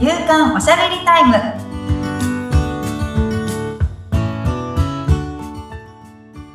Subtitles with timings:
[0.00, 1.34] 夕刊おしゃべりタイム。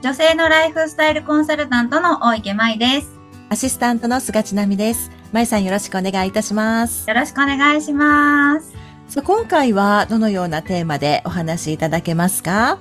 [0.01, 3.19] 女性のライフスタイルコンサルタントの大池舞です。
[3.49, 5.11] アシスタントの菅千奈美です。
[5.31, 7.07] まいさんよろしくお願いいたします。
[7.07, 8.73] よろしくお願いします。
[9.09, 12.79] さあ今回はどのようなテーマでお話しいただけますか？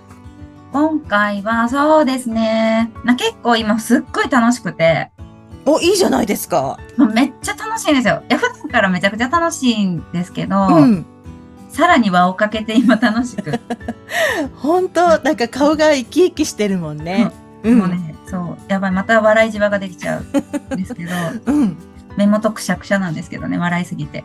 [0.72, 2.90] 今回はそうですね。
[3.04, 5.10] な結構今すっごい楽しくて。
[5.66, 6.78] お、いいじゃないですか。
[7.14, 8.22] めっちゃ楽しいんですよ。
[8.30, 11.06] いや普段からめちゃくちゃ楽しいんですけど、うん。
[11.70, 13.60] さらに輪をかけて今楽しく、
[14.58, 17.30] 本当なんか顔が生き生きしてるもんね。
[17.62, 17.78] うん。
[17.78, 21.12] もうねそうやばいまた笑いじわができちゃうんですけど
[21.46, 21.76] うん。
[22.16, 24.24] 目元くしゃくしゃなんですけどね、笑いすぎて。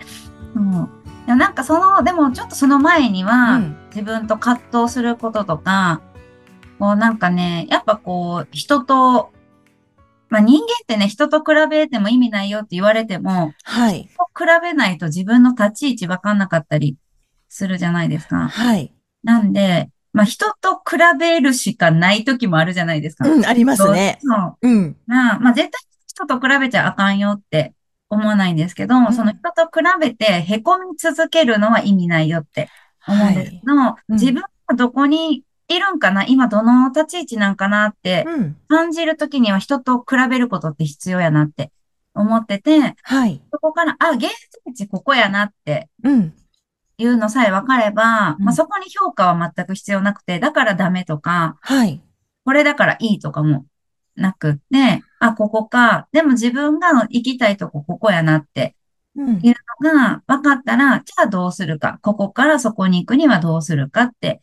[0.55, 0.89] うん。
[1.27, 6.01] いやなんかその、でもちょっとその前には、うん自分と葛藤することとか、
[6.77, 9.31] こうなんかね、やっぱこう、人と、
[10.29, 14.09] まあ人間ってね、人と比べても意味ないよって言われても、はい。
[14.39, 16.95] 比べないと自分の立ち位置わかんなかったり
[17.49, 18.47] するじゃないですか。
[18.47, 18.93] はい。
[19.23, 23.29] なんで、まあ人と比べるしかない時もあるじゃないですか。
[23.29, 24.19] うん、ありますね。
[24.21, 24.57] そう。
[24.61, 24.97] うん。
[25.05, 27.73] まあ、まあ絶対人と比べちゃあかんよって
[28.09, 32.69] 思わないんですけど、んその人と比べて凹み続けるのは意味ないよって
[33.07, 38.57] 思うんですけど、うん自分はどこにいるんかな今どの立ち位置なんかなってうん。
[38.67, 41.71] 感じるときには人と比べることって必要やなって
[42.13, 43.41] 思ってて、はい。
[43.51, 44.23] そこから、あ、現
[44.65, 46.33] 在地ここやなってうん。
[46.97, 52.01] いうのさえ分かれば、うんまあそこに評価は全く必要なくて、だからダメとか、はい。
[52.45, 53.65] これだからいいとかも
[54.15, 56.07] なくって、あ、ここか。
[56.11, 58.75] でも自分が行きたいとこここやなって
[59.15, 59.39] うん。
[59.41, 61.99] いうのが分かったら、じゃあどうするか。
[62.01, 64.41] ここからそこに行くにはどうするかって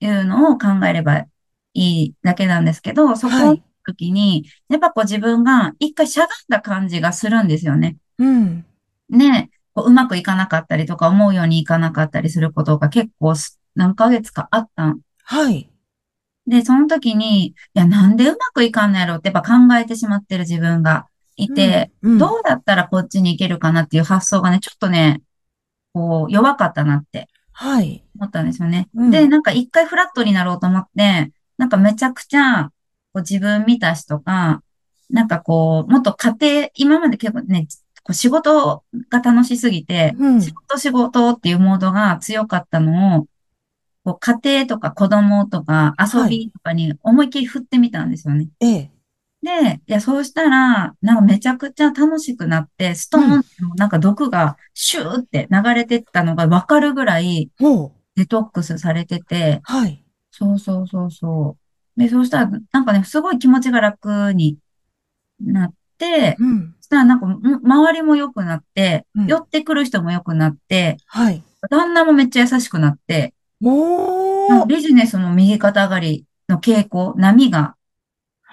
[0.00, 1.26] いうのを考えればい
[1.74, 7.96] いだけなんですけど、そこのはい時に、やっぱこう自分が一回しゃがんだ感じがするんですよね。
[8.18, 8.66] うん。
[9.08, 15.70] ね、こううまくいかなかったりとか思うようにいかなかったりすることが結構す何ヶ月かあったんはい。
[16.46, 25.22] で、その時に、いや、なんでうまくいかんのやろってやっぱ考えてしまってる自分がいて、うん、うんどうだったらこっちに行けるかなっていう発想がね、ちょっとね、
[25.92, 28.04] こう、弱かったなってはい。
[28.18, 28.88] 思ったんですよね。
[28.94, 32.70] うんで、なんか一回フラットになろうと思って、なんかめちゃくちゃ、
[33.16, 34.62] こう自分見たしとか、
[35.08, 37.66] なんかこう、もっと家庭、今まで結構ね、
[38.02, 43.26] こう仕事が楽しすぎて、うん仕事仕事っていうモードが強かったのを、
[44.04, 48.48] こう家庭とか子供とか遊びとかに思いっきり振ってみたんですよね。
[48.60, 48.90] ええ。
[49.42, 57.50] で、いや、そうしたら、なんかめちゃくちゃ楽しくなって、ストーンってなんか毒がシューって流れてったのがわかるぐらい。
[58.14, 60.02] デトックスされてて、はい。
[60.30, 61.65] そうそうそうそう。
[61.96, 64.58] で、そうしたら、なんかね、すごい気持ちが楽に
[65.40, 66.74] なって、うん。
[66.80, 71.42] そしたらなんか、ん周りも良くなって、うん寄ってくる人も良くなって、はい。
[71.70, 77.76] 旦那もめっちゃ優しくなって、もう、ビジネスも右肩上がりの傾向、波が、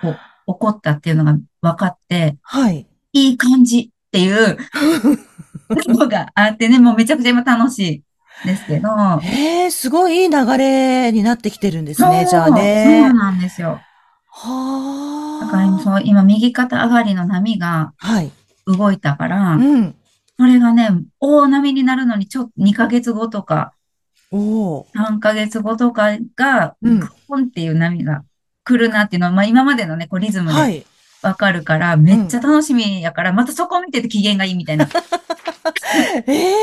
[0.02, 0.20] こう、起
[0.60, 2.88] こったっていうのが分かって、はい。
[3.12, 4.58] いい感じっていう
[5.88, 8.04] のがあってね、もうめちゃくちゃ今楽しい
[8.46, 8.90] ですけど、
[9.24, 13.14] ええすごいいい流れになってきてるんですね、じゃあそうね。
[13.14, 13.80] なんですよ。
[14.28, 15.46] はあ。
[15.46, 18.32] だから今そう、今右肩上がりの波がはい。
[18.66, 19.96] 動いたから、うん。
[20.38, 20.90] これがね、
[21.20, 23.74] 大波になるのにちょっと2ヶ月後とか、
[24.32, 24.38] お
[24.78, 24.88] お。
[24.96, 28.24] 3ヶ月後とかが、うんグポンっていう波が
[28.64, 30.86] 来るなっていうのは、まあ今までのね、こうリズムではい。
[31.22, 34.88] わかるから、めっちゃ楽しみやから、またそこを見てて機嫌がいいみたいな。
[36.28, 36.54] ええ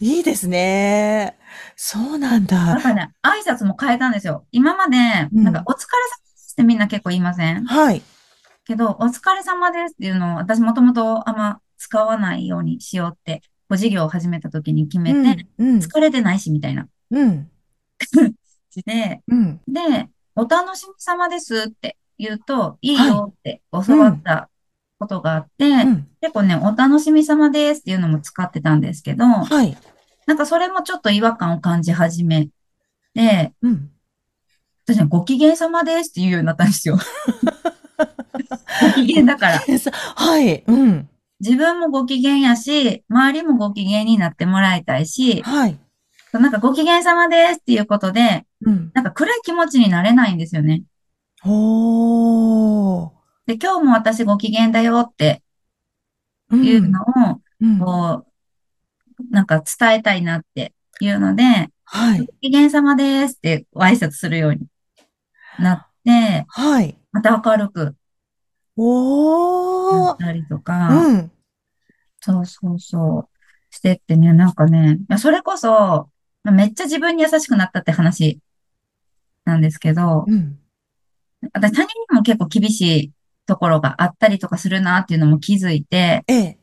[0.00, 1.36] いいですね。
[1.76, 2.56] そうなんだ。
[2.64, 4.46] なんかね、挨拶も変えたんですよ。
[4.52, 4.96] 今まで、
[5.32, 7.64] うんなんか、お疲れ様ですってみんな結構言いません？
[7.64, 8.02] はい。
[8.64, 15.68] けど、お疲れ様ですっていうのを、私もともとあんま使わないようにしようって、こう事業を始めた時に決めて、うん。
[15.68, 15.78] うん。
[15.78, 17.50] 疲れてないし、みたいなうん。
[18.84, 19.60] で、うん。
[19.68, 24.50] で、お楽しみ様ですって言うと、いいよって教わった
[24.98, 26.08] ことがあって、うん。
[26.20, 29.76] 結構ね、お楽しみ様ですっていうのも使ってたんですけど、はい。
[30.26, 32.48] なんかそれもちょっと違和感を感じ始め
[33.14, 33.90] て、うん。
[34.86, 36.98] 私ね、ご機嫌様ですって言うようになったんですよ。
[38.82, 39.62] ご機嫌だから。
[40.16, 40.64] はい。
[40.66, 41.08] うん。
[41.40, 45.78] 自分もご機嫌やし、周りもご機嫌になってもらいたいし、はい。
[46.32, 48.90] なんかご機嫌様ですっていうことで、うん。
[48.94, 50.82] なんか暗い気持ちになれないんですよね。
[51.44, 53.15] おー。
[53.46, 55.42] で、今日も私ご機嫌だよって
[56.50, 57.04] うんいうのを、
[57.60, 57.78] うん。
[57.78, 58.26] こ
[59.18, 61.42] う、なんか伝えたいなっていうので、
[61.84, 62.20] はい。
[62.20, 64.66] ご機嫌様ですってご挨拶するように
[65.58, 66.98] なって、はい。
[67.12, 67.94] また明るくな
[68.76, 70.14] おー。
[70.14, 71.30] ったりとか、うん。
[72.20, 76.10] そうそうそう、してってね、なんかね、それこそ、ま
[76.46, 78.40] あめっちゃ自分に優しくなったって話
[79.44, 80.58] なんですけど、うん。
[81.52, 83.12] 私他人にも結構厳しい
[83.46, 86.58] ところがあったりとかするなっていうのも気づいて、ええ。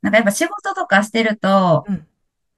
[0.00, 2.06] なんかやっぱ仕事とかしてると、うん。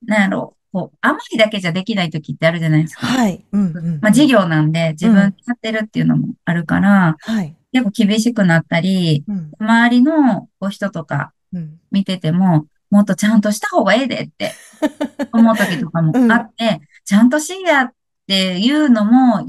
[0.06, 3.06] なんやろ、こう、甘いだけじゃできない時ってあるじゃないですか。
[3.06, 3.44] はい。
[3.52, 3.98] うん、うん。
[4.00, 7.56] まあ事業なんで自分でやってるっていうのもあるから、はい。
[7.72, 9.52] 結構厳しくなったり、うん。
[9.58, 11.78] 周りのこう人とかうん。
[11.90, 14.52] 見てても、もっとちゃんとした方がええでって
[15.32, 16.30] 思う時とかもうん。
[16.30, 17.92] あって、ちゃんとしいやっ
[18.26, 19.46] ていうのも、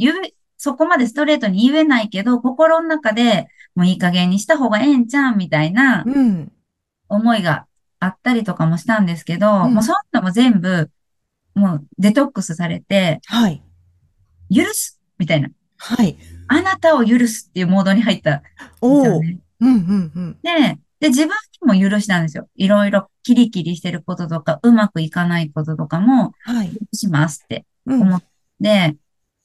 [0.57, 6.51] そこまでストレートに言えないけど、心の中でもういい加減にした方がええんちゃうんみたいなうん。
[7.07, 7.67] 思いが
[7.99, 9.83] あったりとかもしたんですけど、もううん。
[9.83, 10.89] そういうのも全部、
[11.53, 13.61] もうデトックスされて、はい。
[14.53, 15.49] 許すみたいな。
[15.77, 16.17] はい。
[16.47, 19.21] あなたを許すっていうモードに入ったんですよおお。
[19.21, 19.39] ね。
[19.59, 20.37] うん、うん、うん。
[20.41, 21.33] で、で、自分
[21.71, 22.47] にも許したんですよ。
[22.55, 26.69] いろいろキリキリしてることとか、うまくいかないこととかも、はい。
[26.69, 28.01] 許しますってうん。
[28.01, 28.23] 思っ
[28.61, 28.95] て、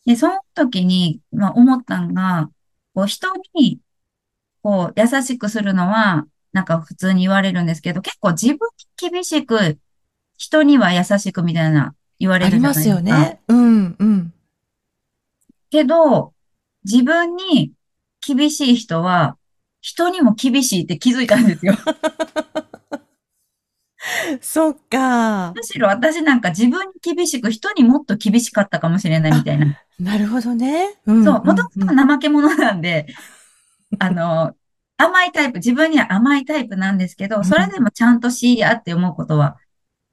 [0.06, 2.48] で、その時に、まあ、思ったのが、
[2.94, 3.80] こう、人に、
[4.62, 8.58] こう、優しくするのは、なんか普通に言われるんですけど、結構自分
[9.02, 9.78] に厳しく、
[10.38, 12.94] 人には優しくみたいな言われるじゃなありますいですか。
[12.96, 13.40] よね。
[13.48, 14.34] うん、うん。
[15.70, 16.32] けど、
[16.84, 17.72] 自分に
[18.26, 19.36] 厳しい人は、
[19.80, 21.74] 人にも厳しいって気づいたんですよ。
[24.40, 25.52] そっか。
[25.54, 29.66] むしろ私なんか自分に厳しく人にもっと厳しかったかもしれないみあ、たいな。
[29.98, 31.00] なるほどね。
[31.06, 31.88] うん、そう、うん、もともうん。
[31.88, 33.06] と怠け者なんで、
[33.98, 34.54] あの、
[34.96, 39.56] 甘いタイプ、自分には甘いタイプなんですけど、それうん、でもちゃんとしいやって思うことは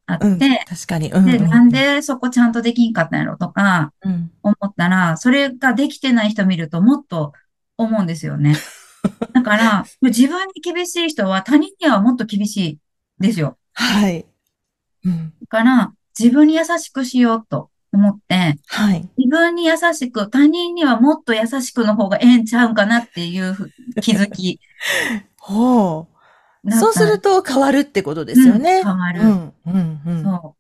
[0.06, 0.40] あっうん。
[0.40, 1.12] て、確かに。
[1.12, 4.32] うん、で、うん、なんでそこちゃんとできんかったんやろとかうん。
[4.42, 7.34] 思ったら、それができてない人見るともっと
[7.78, 8.56] 思うんですよね。
[9.34, 12.80] だから、自分に厳しい人は他人にはもっと厳しい
[13.20, 13.58] ですよ。
[13.74, 14.26] はい。
[15.06, 15.34] うん。
[15.42, 19.10] だから、自分に優しくしようと思って、はい。
[19.18, 23.70] 自分に優しく、他人にはもっと優しくの方がええんちゃうんかなっていうふ
[24.02, 24.60] 気づき
[25.38, 26.08] ほ
[26.66, 26.72] う。
[26.72, 27.06] そうす。
[27.06, 28.84] ると変わるってことですうん、よね。
[28.84, 29.22] 変わる。
[29.22, 30.24] うん、うん、うん。
[30.24, 30.58] そう。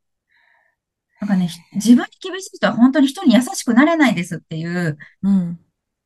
[1.19, 5.60] なんかね、ひ自分に厳しい人は本当に人に優しくなれないですっていううん。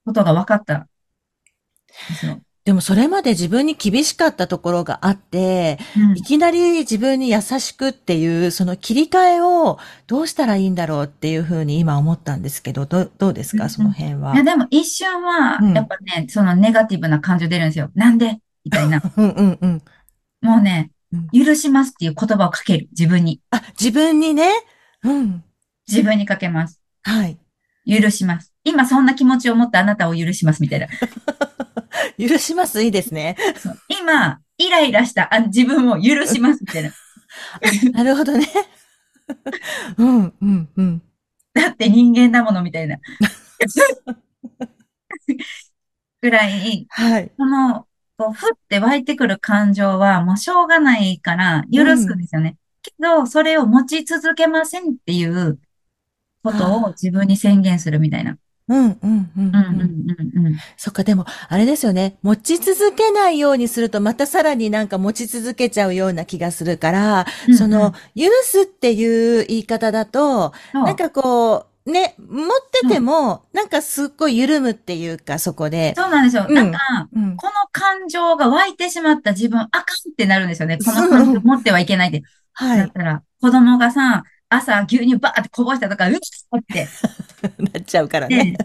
[0.05, 0.89] ことが分かったん
[2.63, 6.17] でもそれまで自分に厳しかったところがあって、うん。
[6.17, 13.67] いきなり自分に優しくっていう、その切り替えをどうしたらいいんだろうっていうふうに今思ったんですけど、ど、どうですか？
[13.67, 13.99] そのうんうん。
[13.99, 14.43] いや、辺は。
[14.43, 15.73] でも一瞬は、やっうん。
[15.73, 17.89] ぱね、そのネガティブな感情出るんですよ。
[17.95, 18.39] なんで？
[18.63, 19.01] みたいな。
[19.17, 19.81] うんうんうん。
[20.41, 21.45] もうね、うん。
[21.45, 22.89] 許しますっていう言葉をかける。
[22.91, 23.41] 自分に。
[23.49, 24.51] あ、自分にね？
[25.03, 25.43] うん。
[25.87, 26.79] 自分にかけます。
[27.01, 27.39] はい。
[27.87, 28.53] 許します。
[28.63, 30.85] 今そんな気持ちを持ってあなたを許しますみたいな。
[32.27, 32.83] 許します？
[32.83, 33.35] いいですね。
[33.87, 36.91] 今、イライラしたあ自分を許しますみたいな。
[37.95, 38.47] あ、なるほどね。
[39.97, 41.01] うん、うん、うん。
[41.53, 42.97] だって人間だものみたいな。
[46.21, 47.31] ぐらい、はい。
[47.37, 47.87] その、
[48.17, 52.17] こう、ふって湧いてくる感情はもうしょうがないから許すんうん。
[52.19, 52.57] ですよね。
[52.83, 55.59] けど、それを持ち続けませんっていう
[56.43, 56.89] ことを。
[56.89, 58.37] 自分に宣言するみたいな。
[58.71, 60.37] うん、うん、うん、うん、うん、うん。
[60.37, 60.57] うん、うん。
[60.77, 62.17] そっか、でも、あれですよね。
[62.21, 67.91] 持ち続けないようにすると、またさらになんか持ち続けちゃうような気がするから、うん、その、うん。
[68.23, 72.91] 許すっていう言い方だと、そう、なんかこう、ね、持ってそう。
[72.91, 75.93] ても、なんかすっごい緩むっていうか、そこで。
[75.97, 76.47] そうなんですよ。
[76.47, 76.79] なんか、
[77.13, 77.37] うん、うん。
[77.37, 80.77] この感情が湧いてしまった自分、あかんってなるんですよね。
[80.77, 82.21] この感情そう持ってはいけないで。
[82.53, 82.77] はい。
[82.77, 84.23] だったら、子供がさ、
[84.53, 86.87] 朝牛乳バーってこぼしたとか、うっって、
[87.73, 88.37] なっちゃうからね。
[88.37, 88.57] で、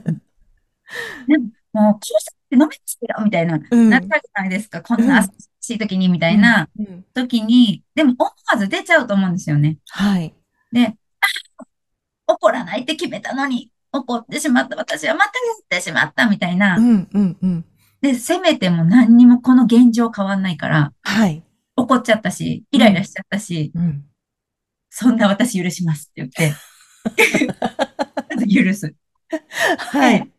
[1.29, 4.83] でも、もう、こうしたって飲めますよ、みたいな、うん、なったじゃないですか。
[4.83, 7.05] こんなうん、朝しい時に、みたうん、いなうん。
[7.15, 9.79] 時に、でも思わず出ちゃうと思うんですよね。
[9.91, 10.35] はい。
[10.73, 10.97] で、
[12.27, 14.77] 怒らないって決めたのに、怒ってしまった。
[14.77, 15.31] 私はまたや
[15.63, 16.77] ってしまった、みたいな。
[16.79, 17.65] うん、うん、うん。
[18.01, 21.45] で、せめても何にもこの現状変わんないから、はい。
[21.77, 24.05] 怒っちゃったし、イうん、ライラしちゃったし、うん。
[24.99, 26.55] そんな私許しますって言って、
[28.65, 28.95] 許す。
[29.29, 29.37] で、
[29.77, 30.33] はい。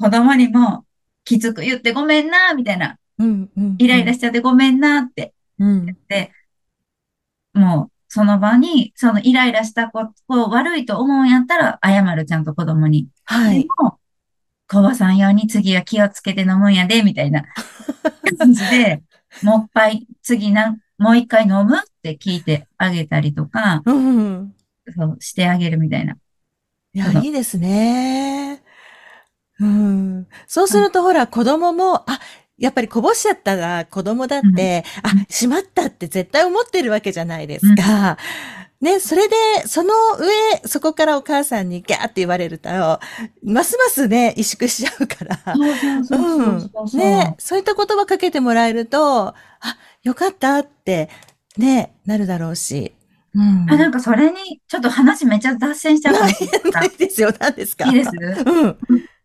[0.00, 0.86] 子供にも、
[1.24, 2.96] きつく言ってごめんな、みたいな。
[3.18, 4.14] うん、うん、イライラうん。
[4.14, 5.84] しちゃってごめんなってうん。
[5.84, 6.32] 言って、
[7.52, 13.04] もう、その場に、そのイライラしたことを悪いと思うんやったら、謝る、ちゃんと子供に。
[13.04, 13.66] ではい。
[13.78, 13.98] も、
[14.68, 17.44] コバさん用に次は気をつけて飲むんやで、みたいな
[18.38, 19.02] 感じで、
[19.42, 24.54] もう一杯、次な、もう一回飲むって聞いてあげたりとか、うん。
[24.94, 26.16] そうしてあげるみたいな。
[26.92, 28.62] いや、いいですね。
[29.58, 30.26] うん。
[30.46, 32.20] そうすあるとほら、子供も、あ、
[32.58, 38.18] やっぱりこぼしちゃったら子供だって、うんあ、しまったって絶対思ってるわけじゃないですか。
[38.80, 39.34] ね、それで、
[39.66, 42.68] その上、そこからお母さんにギャーって言われると、
[43.42, 45.54] ますますね、萎縮しちゃうから。
[45.56, 47.00] そうそうそうそうそうそう。
[47.00, 49.34] ね、そういった言葉かけてもらえると、あ、
[50.02, 51.08] よかったって、
[51.58, 52.94] ね、なるだろうし。
[53.34, 53.66] うん。
[53.70, 57.86] あ、なんかそれに、ちょっと話めっちゃ脱線しちゃうかもしれないですかないですよ、何ですか？
[57.86, 58.10] いいです？
[58.46, 58.78] うん。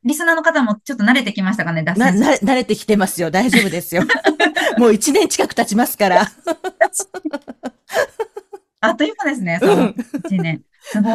[0.03, 2.21] リスナーの方もちょっと慣れてきましたかね、脱な、線。
[2.21, 3.29] な、慣れてきてますよ。
[3.31, 4.03] 大丈夫ですよ。
[4.77, 6.25] もう一年近く経ちますから。
[8.81, 9.95] あっという間ですね、そのうん。
[10.25, 10.63] 一年。
[10.81, 11.13] すごい。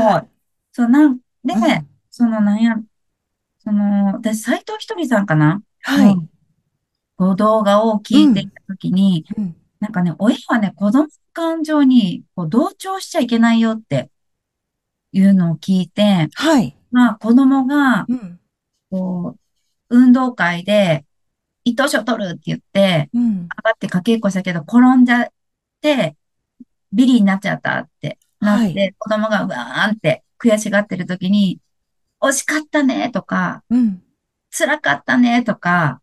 [0.73, 1.23] そう、なんで、
[1.54, 2.76] うんその、なんや、
[3.59, 5.62] その、私、斎藤ひとりさんかな？
[5.83, 6.16] はい。
[7.18, 14.09] の動画を聞いていたときに、うんなんかね、親はね、子供の感情にこう同調しちゃいけないよって
[15.12, 16.75] いうのを聞いて、はい。
[16.91, 18.41] まあ、子供が、うん。
[18.91, 19.38] こう、
[19.91, 21.05] 運動会で、
[21.64, 23.41] 一等賞取るって言って、うん。
[23.43, 25.29] 上がってかけっこしたけど、転んじゃっ
[25.83, 26.17] て、
[26.91, 31.61] ビリになっちゃったってなって、はい子供がうわーんって悔しがってる時に、
[32.23, 34.03] 惜しかったねとか、うん。
[34.50, 36.00] 辛かったねとか、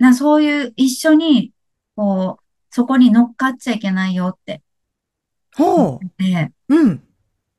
[0.00, 1.52] な、そういう一緒に、
[1.94, 4.62] こう、そこに乗っかっちゃいけないよって
[5.56, 6.76] ほで、う。
[6.76, 7.02] うん。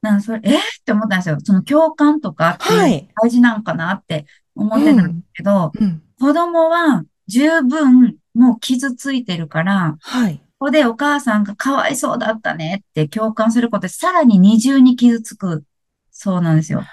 [0.01, 1.37] なんかそれ、えーって思ったんですよ。
[1.43, 4.25] その共感とかってはい大事なんかなって
[4.55, 6.01] 思ってたんですけど、うん。
[6.19, 10.37] 子供は十分もう傷ついてるから、はい。
[10.59, 15.63] ここでお母さんがかわいそうだったねって共感することでさらに二重に傷つく
[16.11, 16.83] そうなんですよ。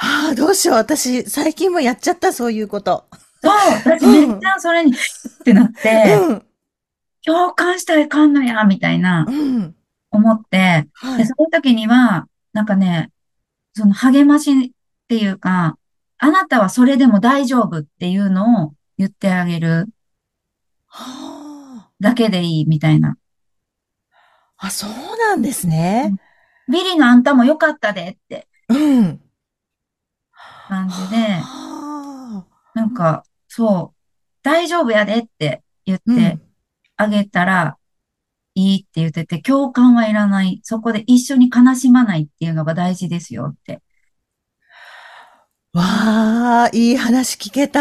[0.00, 0.76] ああ、どうしよう。
[0.76, 3.04] 私、最近もやっちゃった、そういうこと。
[3.42, 3.52] そう、
[3.84, 4.96] 私めっちゃそれに、っ
[5.44, 6.42] てなって、うん。
[7.28, 9.76] 共感したらいかんのや、みたいなうん。
[10.10, 11.26] 思って、で、はい。
[11.26, 13.10] そういう時には、なんかね、
[13.74, 14.70] その励ましっ
[15.08, 15.76] ていうか、
[16.16, 19.88] あなたはそれでも大丈夫っていうのを言ってあげる
[20.86, 23.18] はだけでいいみたいな。
[24.56, 24.68] あ。
[24.68, 26.16] あ、そうなんですね。
[26.66, 29.20] ビリのあんたもよかったでってうん。
[30.66, 33.96] 感じで、はあなんか、そう、
[34.42, 36.38] 大丈夫やでって言っうんて
[36.98, 37.78] あげたら
[38.54, 40.60] いいって言ってて、共感はいらない。
[40.64, 43.80] そこで一緒に悲しまないっていうのが大事ですよって。
[45.72, 47.80] わあ、いい話聞けた。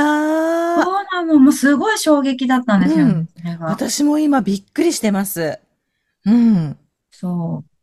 [0.83, 3.59] そうなの、もうすごい衝撃だったんですよね、うん。
[3.62, 5.59] 私も今びっくりしてます。
[6.25, 6.77] うん。
[7.09, 7.77] そう。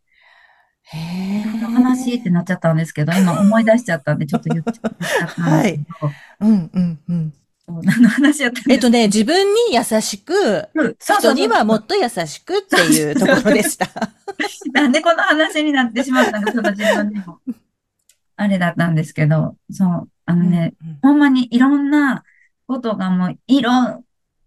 [0.82, 1.40] へえ。
[1.40, 7.34] 話ってなっちゃったんですけど、今思い出しちゃったんで、ちょっと言っちゃったんですけど、うん、うん、うん。
[7.66, 13.88] そう何の話やったんですえっとね、自分に優しく、うんそうそうそう人にはもっと優しくっていうところでした。
[14.72, 16.48] なんでこの話になってしまったの？
[16.48, 17.40] ょっと自分でも。
[18.36, 22.24] あれだったんですけど、そう、あのね、うんほんまにいろんな
[22.66, 24.04] ことがもう、いろん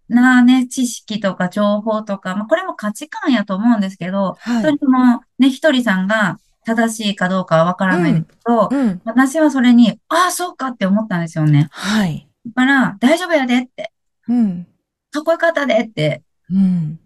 [0.08, 9.00] なね、知識とか情報とか、まあ、これも価値観やと思うんですけど、はいそれもね、ひとりさんが正しいかどうかはわからないですけど、うん。
[9.04, 11.68] 私はそれに、ああ、そうかって思ったんですよね。
[11.70, 12.27] はい。
[12.48, 13.92] だから、大丈夫やでって、
[14.28, 14.66] うん。
[15.10, 17.00] かっこよかったでって、うん。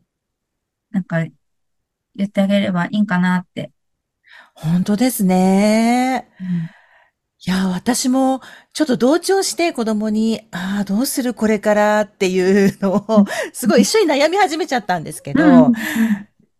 [0.90, 1.24] なんか、
[2.14, 3.70] 言ってあげればいいんかなって。
[4.54, 6.28] 本当ですね。
[7.44, 8.40] いや、私も
[8.72, 15.72] ちょっと同調して子供に、ああ、どうするこれからっていうのを、すごい一緒に悩み始めちゃったんですけど、うん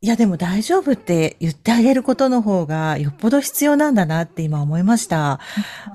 [0.04, 5.38] いや、でも大丈夫って言ってあげることの方がよっぽど必要なんだなって今思いました。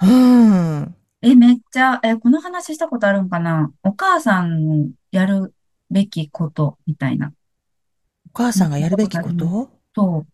[0.02, 0.96] うん。
[1.22, 3.72] え、めっちゃ、え、この話したことあるんかな？
[3.84, 5.54] お母さんのやる
[5.90, 7.34] べきことみたいな。
[8.28, 9.72] お母さんがやるべきこと？
[9.96, 10.26] そ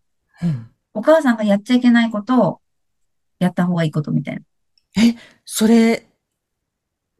[0.42, 0.46] う。
[0.46, 0.70] うん。
[0.92, 2.60] お母さんがやっちゃいけないことを
[3.38, 4.42] やった方がいいことみたいな。
[5.44, 6.06] それ、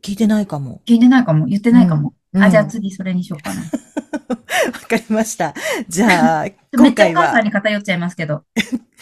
[0.03, 0.83] 聞いてないかも。
[0.85, 1.47] 聞いてないかも？
[1.47, 2.15] 言ってないかも？
[2.35, 3.63] うんあ、じゃあ次それにしようかな。
[4.75, 5.55] わかりました。
[5.89, 6.43] じゃあ、
[6.77, 8.45] め今回っちゃお母さんはに偏っちゃいますけど。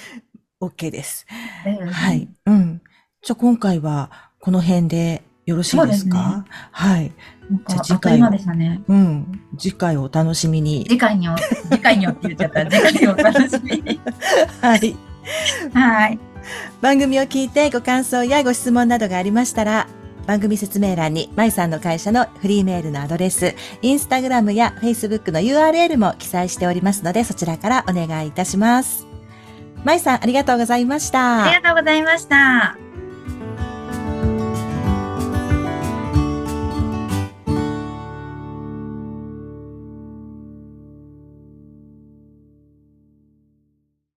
[0.61, 1.27] OK です。
[1.91, 2.29] はい。
[2.47, 2.83] うん。
[3.23, 6.45] じゃあ今回はこの辺でよろしいですか？
[6.73, 7.13] はい。
[7.69, 8.83] じゃああっと次回をいう間でしたね。
[8.89, 9.41] うん。
[9.57, 10.85] 次回をお楽しみに。
[10.89, 11.37] 次回にお、
[11.71, 12.67] 次回におって言っちゃった。
[12.69, 14.01] 次回をお楽しみに。
[14.61, 14.97] はい。
[15.73, 16.19] はい。
[16.81, 19.87] 番組を聞いてご感想やご質問などがありましたら、
[20.27, 29.07] 番組説明欄に、まいさんの会社のフリーメールのアドレス、インスタグラムやフェイスブックの URL も記載しておりますので、そちらからお願いいたします。
[29.85, 31.45] まいさん、ありがとうございました。
[31.45, 32.77] ありがとうございました。